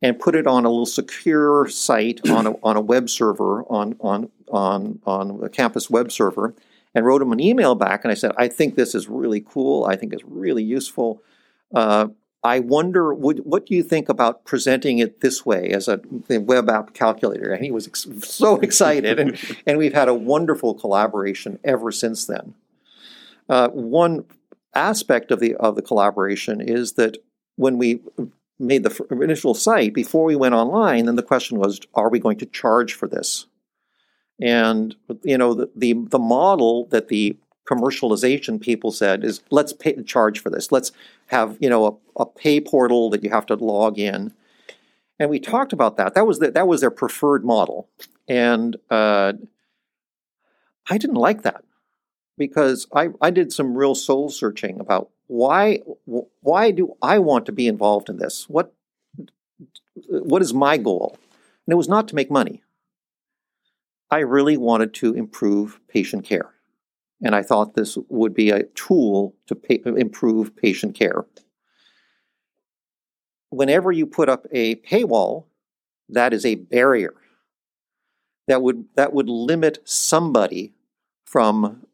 [0.02, 3.96] and put it on a little secure site on a, on a web server on,
[4.00, 6.54] on, on, on a campus web server
[6.98, 9.86] and wrote him an email back and I said, I think this is really cool.
[9.86, 11.22] I think it's really useful.
[11.72, 12.08] Uh,
[12.44, 16.72] I wonder, would, what do you think about presenting it this way as a web
[16.72, 17.52] app calculator?
[17.52, 22.26] And he was ex- so excited, and, and we've had a wonderful collaboration ever since
[22.26, 22.56] then.
[23.48, 24.26] Uh, one
[24.74, 27.18] aspect of the of the collaboration is that
[27.58, 28.00] when we
[28.58, 32.40] made the initial site, before we went online, then the question was, are we going
[32.40, 33.46] to charge for this?
[34.42, 37.38] And you know, the the, the model that the
[37.70, 40.72] commercialization people said is, let's pay, charge for this.
[40.72, 40.92] Let's
[41.28, 44.34] have you know a, a pay portal that you have to log in.
[45.20, 46.14] And we talked about that.
[46.14, 47.90] That was the, that was their preferred model,
[48.28, 49.34] and uh,
[50.90, 51.64] I didn't like that
[52.38, 55.82] because I, I did some real soul searching about why
[56.42, 58.48] why do I want to be involved in this?
[58.48, 58.74] What
[60.08, 61.18] what is my goal?
[61.66, 62.64] And it was not to make money.
[64.10, 66.54] I really wanted to improve patient care.
[67.22, 69.58] And I thought this would be a tool to
[69.96, 71.26] improve patient care.
[73.50, 75.46] Whenever you put up a paywall,
[76.10, 77.16] that is a barrier
[78.48, 80.74] that would that would limit somebody
[81.26, 81.86] from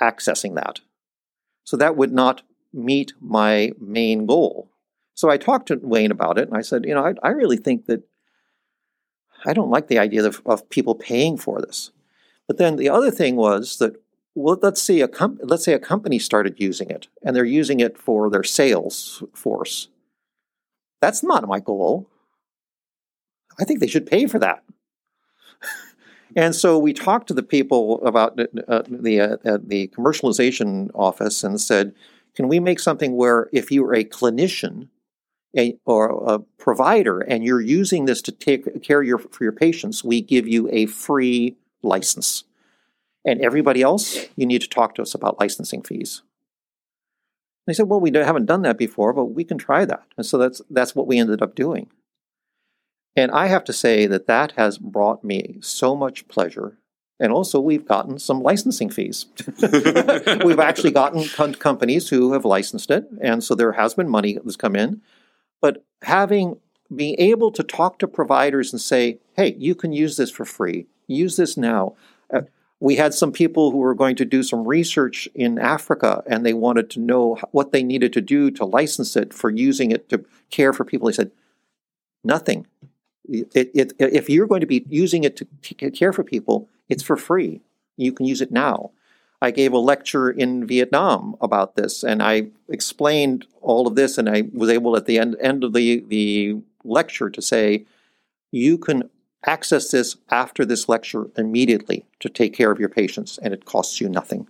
[0.00, 0.80] accessing that.
[1.64, 4.70] So that would not meet my main goal.
[5.14, 7.56] So I talked to Wayne about it and I said, you know, I, I really
[7.56, 8.02] think that
[9.44, 11.90] I don't like the idea of, of, people paying for this.
[12.46, 13.96] But then the other thing was that
[14.34, 17.80] well, let's see a com- let's say a company started using it and they're using
[17.80, 19.88] it for their sales force.
[21.00, 22.08] That's not my goal.
[23.58, 24.62] I think they should pay for that.
[26.36, 31.42] and so we talked to the people about uh, the uh, uh, the commercialization office
[31.42, 31.94] and said,
[32.36, 34.88] "Can we make something where if you're a clinician
[35.58, 40.04] a, or a provider and you're using this to take care your, for your patients,
[40.04, 42.44] we give you a free license.
[43.24, 46.22] And everybody else, you need to talk to us about licensing fees."
[47.66, 50.38] They said, "Well, we haven't done that before, but we can try that." And so
[50.38, 51.90] that's that's what we ended up doing.
[53.18, 56.78] And I have to say that that has brought me so much pleasure.
[57.20, 59.26] And also, we've gotten some licensing fees.
[60.44, 63.08] we've actually gotten companies who have licensed it.
[63.20, 65.02] And so there has been money that's come in.
[65.60, 66.58] But having,
[66.94, 70.86] being able to talk to providers and say, hey, you can use this for free,
[71.06, 71.94] use this now.
[72.32, 72.42] Uh,
[72.80, 76.54] we had some people who were going to do some research in Africa and they
[76.54, 80.24] wanted to know what they needed to do to license it for using it to
[80.50, 81.08] care for people.
[81.08, 81.32] They said,
[82.22, 82.66] nothing.
[83.28, 87.16] It, it, if you're going to be using it to care for people, it's for
[87.16, 87.60] free.
[87.96, 88.92] You can use it now.
[89.40, 94.28] I gave a lecture in Vietnam about this, and I explained all of this, and
[94.28, 97.84] I was able at the end, end of the, the lecture to say,
[98.50, 99.10] you can
[99.46, 104.00] access this after this lecture immediately to take care of your patients, and it costs
[104.00, 104.48] you nothing.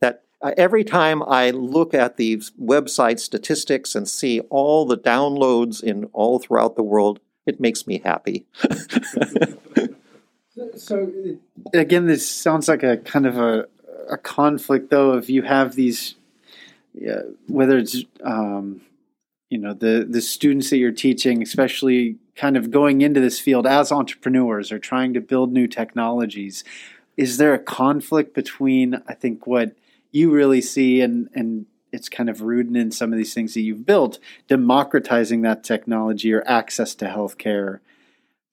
[0.00, 5.82] That uh, every time I look at these website statistics and see all the downloads
[5.82, 8.46] in all throughout the world, it makes me happy.
[10.76, 11.10] so
[11.72, 13.66] again, this sounds like a kind of a,
[14.10, 15.16] a conflict, though.
[15.16, 16.14] If you have these,
[16.94, 18.80] yeah, whether it's um,
[19.50, 23.66] you know the the students that you're teaching, especially kind of going into this field
[23.66, 26.64] as entrepreneurs or trying to build new technologies,
[27.16, 29.76] is there a conflict between I think what
[30.10, 33.60] you really see and and it's kind of rooted in some of these things that
[33.60, 37.78] you've built, democratizing that technology or access to healthcare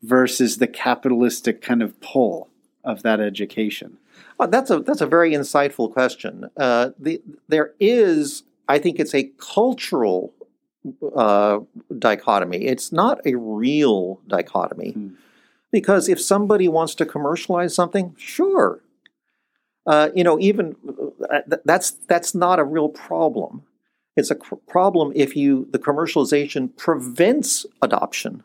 [0.02, 2.50] versus the capitalistic kind of pull
[2.84, 3.98] of that education?
[4.38, 6.50] Well, that's a that's a very insightful question.
[6.58, 10.34] Uh, the, there is, I think, it's a cultural
[11.16, 11.60] uh,
[11.98, 12.66] dichotomy.
[12.66, 15.10] It's not a real dichotomy, hmm.
[15.72, 18.82] because if somebody wants to commercialize something, sure,
[19.86, 20.76] uh, you know, even
[21.30, 23.64] uh, that's that's not a real problem.
[24.16, 28.44] It's a cr- problem if you the commercialization prevents adoption.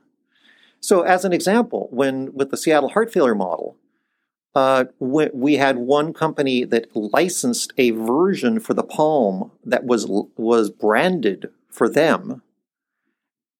[0.80, 3.76] So, as an example, when with the Seattle heart failure model,
[4.54, 10.06] uh, we, we had one company that licensed a version for the Palm that was
[10.36, 12.42] was branded for them,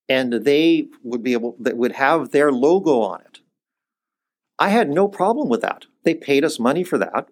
[0.09, 3.41] and they would be able that would have their logo on it.
[4.59, 5.87] I had no problem with that.
[6.03, 7.29] They paid us money for that.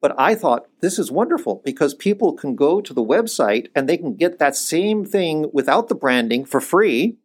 [0.00, 3.98] But I thought this is wonderful because people can go to the website and they
[3.98, 7.18] can get that same thing without the branding for free.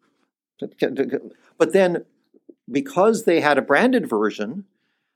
[1.58, 2.06] But then,
[2.70, 4.66] because they had a branded version,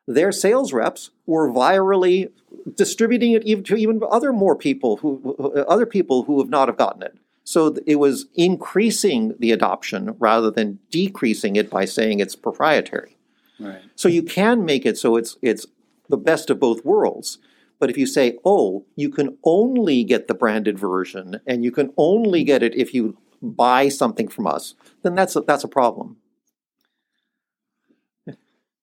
[0.07, 2.31] their sales reps were virally
[2.75, 5.35] distributing it even to even other more people who
[5.67, 7.17] other people who have not have gotten it.
[7.43, 13.17] So it was increasing the adoption rather than decreasing it by saying it's proprietary.
[13.59, 13.81] Right.
[13.95, 15.67] So you can make it so it's it's
[16.09, 17.37] the best of both worlds.
[17.79, 21.93] But if you say, oh, you can only get the branded version and you can
[21.97, 26.17] only get it if you buy something from us, then that's a, that's a problem.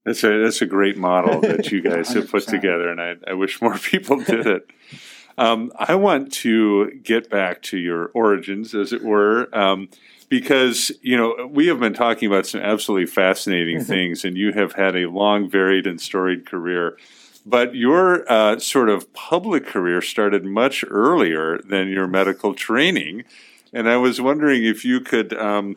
[0.07, 3.35] That's a that's a great model that you guys have put together, and I, I
[3.35, 4.71] wish more people did it.
[5.37, 9.89] Um, I want to get back to your origins, as it were, um,
[10.29, 13.87] because you know we have been talking about some absolutely fascinating mm-hmm.
[13.87, 16.97] things, and you have had a long, varied, and storied career.
[17.45, 23.25] But your uh, sort of public career started much earlier than your medical training.
[23.73, 25.77] And I was wondering if you could um,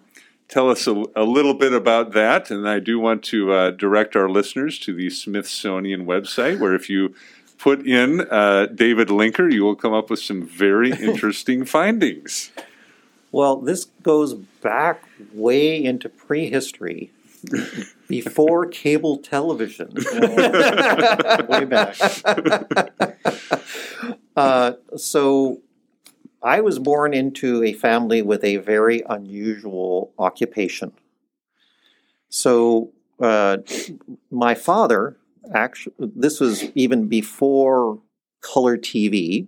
[0.50, 2.52] tell us a, a, little bit about that.
[2.52, 6.90] And I do want to uh, direct our listeners to the Smithsonian website, where if
[6.90, 7.16] you
[7.58, 12.52] put in uh, David Linker, you will come up with some very interesting findings.
[13.32, 17.12] Well, this goes back way into prehistory,
[18.08, 19.94] before cable television.
[21.48, 21.96] Way back.
[24.36, 25.62] Uh, so,
[26.42, 30.94] I was born into a family with a very unusual occupation.
[32.30, 33.58] So, uh,
[34.32, 35.18] my father
[35.54, 38.00] actually, this was even before
[38.42, 39.48] color TV.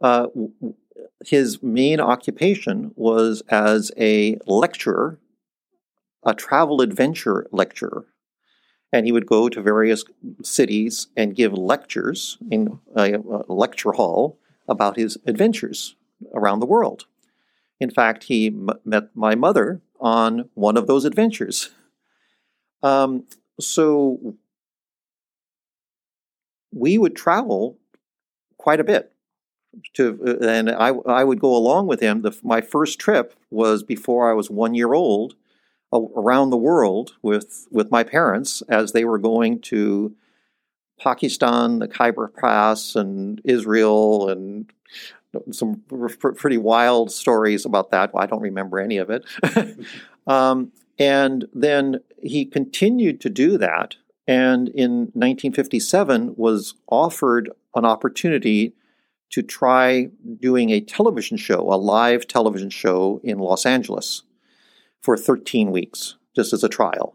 [0.00, 0.28] Uh,
[1.26, 5.18] his main occupation was as a lecturer,
[6.24, 8.06] a travel adventure lecturer.
[8.92, 10.04] And he would go to various
[10.42, 14.39] cities and give lectures in a, a lecture hall
[14.70, 15.96] about his adventures
[16.32, 17.04] around the world.
[17.80, 21.70] In fact, he m- met my mother on one of those adventures.
[22.82, 23.24] Um,
[23.60, 24.36] so
[26.72, 27.78] we would travel
[28.56, 29.12] quite a bit
[29.94, 32.22] to and I, I would go along with him.
[32.22, 35.34] The, my first trip was before I was one year old
[35.92, 40.14] around the world with with my parents as they were going to
[41.00, 44.70] Pakistan, the Khyber Pass, and Israel, and
[45.52, 45.82] some
[46.36, 48.10] pretty wild stories about that.
[48.14, 49.24] I don't remember any of it.
[50.26, 53.96] um, and then he continued to do that,
[54.26, 58.74] and in 1957 was offered an opportunity
[59.30, 60.08] to try
[60.40, 64.22] doing a television show, a live television show in Los Angeles
[65.00, 67.14] for 13 weeks, just as a trial.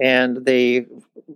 [0.00, 0.86] And they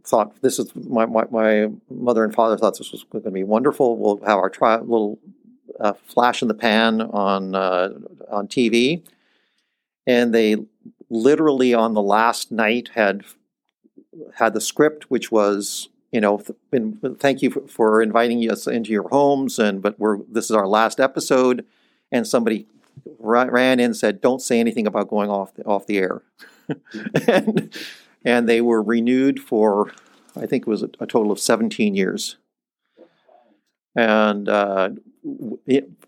[0.04, 3.44] thought this is my, my, my mother and father thought this was going to be
[3.44, 3.96] wonderful.
[3.96, 5.18] We'll have our trial, little
[5.78, 7.90] uh, flash in the pan on uh,
[8.30, 9.02] on TV,
[10.06, 10.56] and they
[11.10, 13.24] literally on the last night had
[14.36, 18.90] had the script, which was you know, th- thank you for, for inviting us into
[18.90, 21.64] your homes, and but we're this is our last episode,
[22.10, 22.66] and somebody
[23.18, 26.22] ra- ran in and said, "Don't say anything about going off the, off the air,"
[27.28, 27.70] and
[28.26, 29.92] and they were renewed for,
[30.36, 32.36] I think it was a, a total of seventeen years,
[33.94, 34.90] and uh,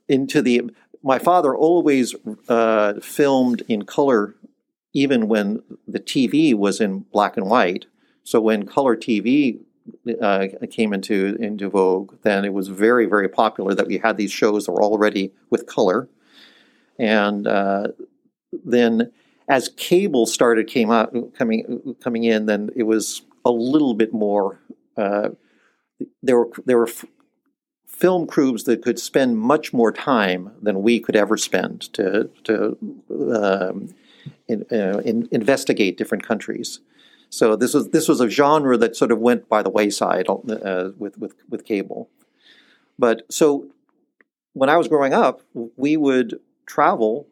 [0.09, 0.71] into the
[1.03, 2.15] my father always
[2.49, 4.35] uh, filmed in color,
[4.93, 7.87] even when the TV was in black and white.
[8.25, 9.61] So when color TV
[10.21, 14.33] uh, came into into vogue, then it was very very popular that we had these
[14.33, 16.09] shows that were already with color,
[16.99, 17.89] and uh,
[18.53, 19.13] then
[19.49, 24.61] as cable started came out coming coming in, then it was a little bit more.
[24.97, 25.31] Uh,
[26.23, 27.07] there were there were f-
[27.87, 32.77] film crews that could spend much more time than we could ever spend to to
[33.33, 33.95] um,
[34.47, 36.81] in, uh, in, investigate different countries.
[37.31, 40.91] So this was this was a genre that sort of went by the wayside uh,
[40.99, 42.11] with with with cable.
[42.99, 43.67] But so
[44.53, 47.27] when I was growing up, we would travel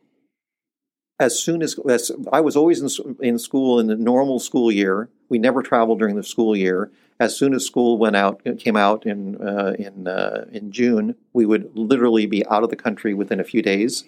[1.18, 5.08] as soon as, as I was always in, in school in the normal school year.
[5.28, 6.90] We never traveled during the school year.
[7.18, 11.46] As soon as school went out, came out in uh, in uh, in June, we
[11.46, 14.04] would literally be out of the country within a few days,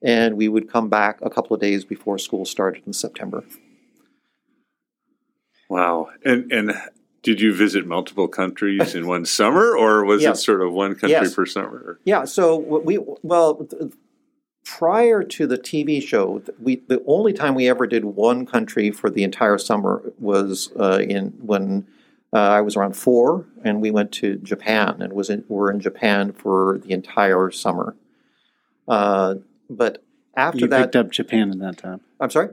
[0.00, 3.44] and we would come back a couple of days before school started in September.
[5.68, 6.10] Wow.
[6.24, 6.72] And and
[7.22, 10.38] did you visit multiple countries in one summer, or was Yes.
[10.38, 11.34] it sort of one country Yes.
[11.34, 11.98] per summer?
[12.04, 13.92] Yeah, so we well th-
[14.66, 19.08] prior to the TV show, we the only time we ever did one country for
[19.08, 21.86] the entire summer was uh, in when
[22.32, 25.80] uh, I was around four, and we went to Japan and was in, were in
[25.80, 27.94] Japan for the entire summer.
[28.88, 29.36] Uh,
[29.70, 30.02] but
[30.36, 32.00] after You that, picked up Japan at that time.
[32.20, 32.48] I'm sorry.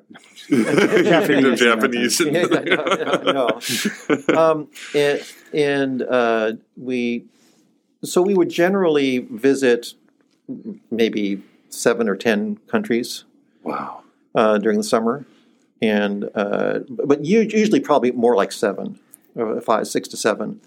[0.49, 1.03] the
[1.59, 1.59] Japanese.
[1.59, 2.20] Japanese.
[2.22, 3.59] no, no,
[4.30, 4.39] no.
[4.39, 7.26] um, and and uh, we,
[8.03, 9.95] so we would generally visit
[10.91, 11.41] maybe
[11.74, 13.26] seven or ten countries
[13.63, 14.03] wow.
[14.36, 15.26] uh, during the summer,
[15.82, 18.99] and uh, but usually probably more like seven,
[19.36, 20.61] or five, six to seven,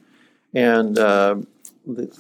[0.55, 1.37] and uh,
[1.87, 2.17] the,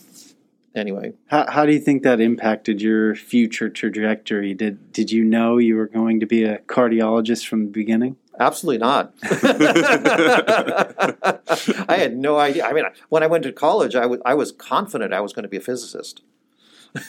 [0.76, 4.54] anyway, How, how do you think that impacted your future trajectory?
[4.54, 8.16] Did did you know you were going to be a cardiologist from the beginning?
[8.38, 9.14] Absolutely not.
[11.88, 12.66] I had no idea.
[12.66, 15.44] I mean, when I went to college, I was I was confident I was going
[15.44, 16.22] to be a physicist.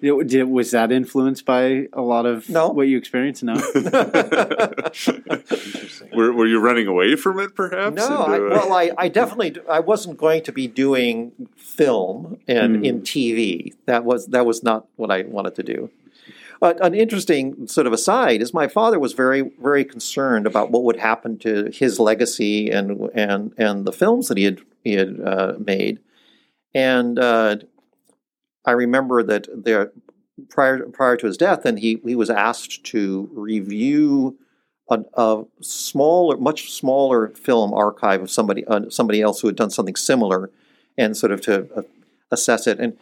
[0.00, 2.68] Did, did- was that influenced by a lot of No.
[2.68, 3.42] what you experienced?
[3.42, 3.54] No.
[6.14, 7.96] were, were you running away from it, perhaps?
[7.96, 12.76] No, And, I, well, I, I definitely I wasn't going to be doing film and
[12.76, 12.84] Hmm.
[12.84, 13.72] in TV.
[13.86, 15.90] That was that was not what I wanted to do.
[16.60, 20.82] But an interesting sort of aside is my father was very, very concerned about what
[20.84, 25.20] would happen to his legacy and and and the films that he had he had
[25.20, 25.98] uh, made.
[26.74, 27.56] And uh,
[28.64, 29.92] I remember that there
[30.48, 34.38] prior prior to his death, then he he was asked to review
[34.88, 39.70] a, a smaller, much smaller film archive of somebody uh, somebody else who had done
[39.70, 40.50] something similar,
[40.96, 41.82] and sort of to uh,
[42.30, 42.78] assess it.
[42.78, 42.96] And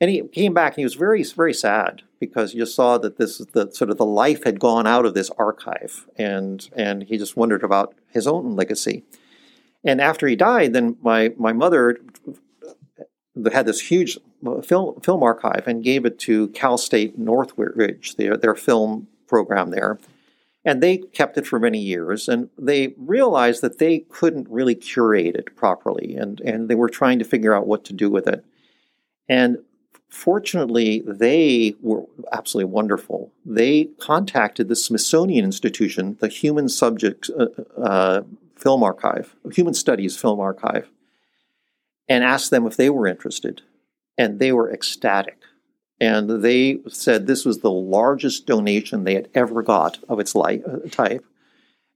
[0.00, 3.38] and he came back and he was very very sad because you saw that this
[3.38, 7.36] the sort of the life had gone out of this archive, and and he just
[7.36, 9.04] wondered about his own legacy.
[9.82, 11.98] And after he died, then my my mother
[13.52, 14.18] had this huge
[14.64, 19.98] film film archive and gave it to Cal State Northridge, their their film program there.
[20.62, 25.34] And they kept it for many years, and they realized that they couldn't really curate
[25.34, 28.44] it properly, and, and they were trying to figure out what to do with it.
[29.26, 29.58] And
[30.10, 33.32] fortunately, they were absolutely wonderful.
[33.46, 37.46] They contacted the Smithsonian Institution, the Human Subjects uh,
[37.80, 38.22] uh,
[38.54, 40.90] Film Archive, Human Studies Film Archive,
[42.10, 43.62] and asked them if they were interested.
[44.18, 45.38] And they were ecstatic.
[46.00, 50.62] And they said this was the largest donation they had ever got of its like,
[50.66, 51.24] uh, type.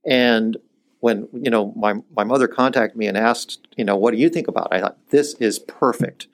[0.05, 0.57] And
[1.01, 4.29] when you know my, my mother contacted me and asked, you know, what do you
[4.29, 4.75] think about it?
[4.77, 6.27] I thought this is perfect.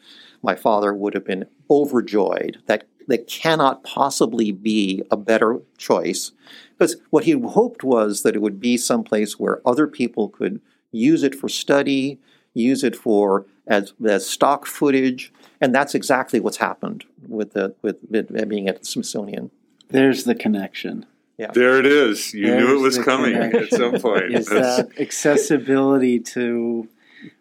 [0.43, 2.59] My father would have been overjoyed.
[2.67, 6.31] That that cannot possibly be a better choice
[6.77, 10.61] because what he hoped was that it would be someplace where other people could
[10.91, 12.19] use it for study,
[12.53, 17.97] use it for as, as stock footage, and that's exactly what's happened with the with
[18.13, 19.51] it being at the Smithsonian.
[19.89, 21.05] There's the connection.
[21.37, 21.51] Yeah.
[21.53, 22.33] There it is.
[22.33, 23.63] You There's knew it was coming connection.
[23.63, 24.33] at some point.
[24.33, 26.87] Is that accessibility to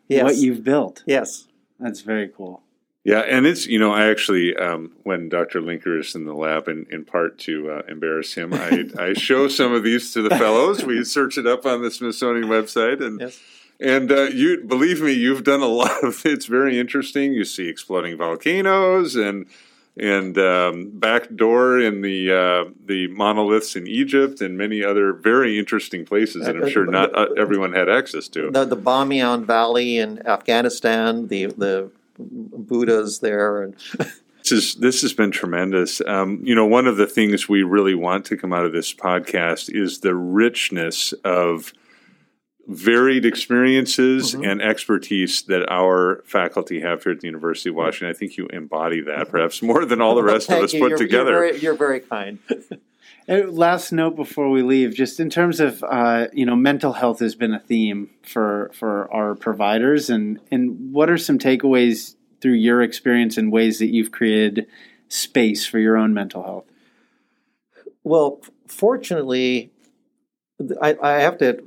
[0.08, 0.24] Yes.
[0.24, 1.02] what you've built?
[1.06, 1.46] Yes.
[1.78, 2.62] That's very cool.
[3.04, 5.60] Yeah, and it's you know I actually um, when Dr.
[5.62, 9.48] Linker is in the lab, in, in part to uh, embarrass him, I, I show
[9.48, 10.84] some of these to the fellows.
[10.84, 13.40] We search it up on the Smithsonian website, and Yes.
[13.80, 16.24] And uh, you believe me, you've done a lot of.
[16.24, 17.32] It's very interesting.
[17.32, 19.46] You see exploding volcanoes and
[19.96, 25.58] and um, back door in the uh, the monoliths in Egypt and many other very
[25.58, 28.50] interesting places that I'm sure not uh, everyone had access to.
[28.50, 33.74] The the Bamiyan Valley in Afghanistan, the the Buddhas there, and
[34.42, 36.00] This is this has been tremendous.
[36.06, 38.92] Um, you know, one of the things we really want to come out of this
[38.92, 41.72] podcast is the richness of
[42.68, 44.46] varied experiences Mhm.
[44.52, 48.08] and expertise that our faculty have here at the University of Washington.
[48.14, 50.80] I think you embody that perhaps more than all the rest of us you.
[50.80, 51.30] put You're- together.
[51.32, 52.38] You're very, you're very kind.
[53.28, 57.20] Uh, Last note before we leave, just in terms of uh, you know, mental health
[57.20, 62.54] has been a theme for for our providers, and and what are some takeaways through
[62.54, 64.66] your experience and ways that you've created
[65.08, 66.64] space for your own mental health?
[68.02, 69.70] Well, fortunately,
[70.80, 71.62] I, I have to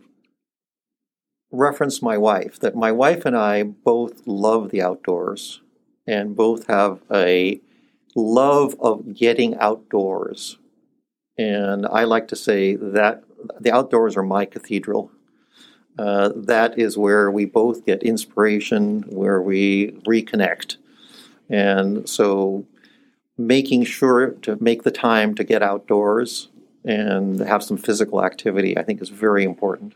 [1.53, 2.59] reference my wife.
[2.59, 5.61] That my wife and I both love the outdoors,
[6.05, 7.61] and both have a
[8.15, 10.57] love of getting outdoors.
[11.37, 13.23] And I like to say that
[13.59, 15.11] the outdoors are my cathedral.
[15.97, 20.77] Uh, that is where we both get inspiration, where we reconnect.
[21.49, 22.65] And so
[23.37, 26.49] making sure to make the time to get outdoors
[26.83, 29.93] and have some physical activity, I think is very important.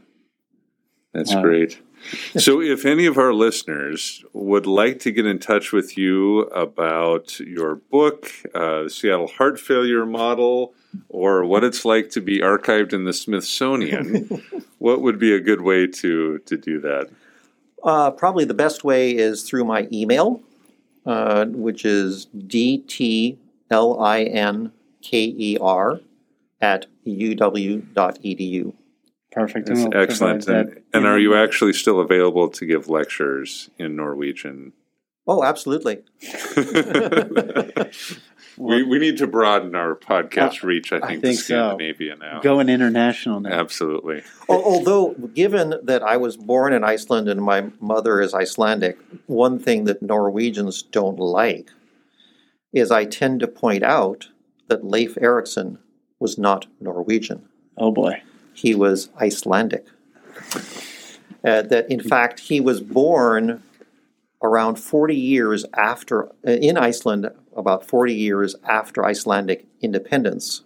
[1.14, 1.41] That's Wow.
[1.41, 1.80] great.
[2.38, 7.39] So, if any of our listeners would like to get in touch with you about
[7.39, 10.74] your book, uh, the Seattle Heart Failure Model,
[11.10, 14.41] or what it's like to be archived in the Smithsonian,
[14.78, 17.10] what would be a good way to to do that?
[17.84, 20.41] Uh, probably the best way is through my email,
[21.05, 23.38] uh, which is dtlinker
[25.01, 25.58] E
[26.60, 28.74] at uw.edu.
[29.38, 29.67] Perfect.
[29.67, 30.45] That's and we'll excellent.
[30.45, 34.73] provide And, and are you actually still available to give lectures in Norwegian?
[35.27, 35.99] Oh, absolutely.
[38.57, 41.67] we, we need to broaden our podcast reach, I I think, think to so.
[41.67, 42.39] Scandinavia now.
[42.39, 43.51] Going international now?
[43.51, 44.23] Absolutely.
[44.49, 49.83] Although, given that I was born in Iceland and my mother is Icelandic, one thing
[49.83, 51.69] that Norwegians don't like
[52.73, 54.29] is I tend to point out
[54.67, 55.77] that Leif Erikson
[56.19, 57.47] was not Norwegian.
[57.77, 58.23] Oh boy.
[58.58, 59.86] He was Icelandic.
[61.43, 63.62] Uh, that, in fact, he was born
[64.41, 70.64] around 40 years after, uh, in Iceland, about 40 years after Icelandic independence.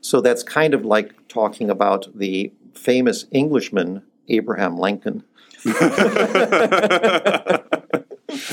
[0.00, 5.22] So that's kind of like talking about the famous Englishman, Abraham Lincoln.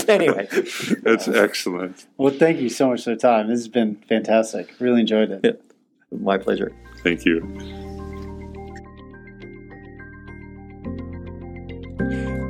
[0.08, 0.48] anyway,
[1.02, 2.06] That's excellent.
[2.18, 3.48] Well, thank you so much for the time.
[3.48, 4.76] This has been fantastic.
[4.80, 5.42] Really enjoyed it.
[5.44, 5.54] Yeah.
[6.20, 6.72] my pleasure.
[7.04, 7.83] Thank you.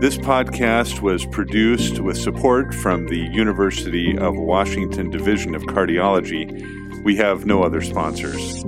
[0.03, 7.05] This podcast was produced with support from the University of Washington Division of Cardiology.
[7.05, 8.65] We have no other sponsors.